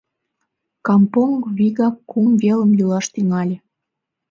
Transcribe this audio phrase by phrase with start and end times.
[0.87, 3.57] Кампонг вигак кум велым йӱлаш тӱҥале.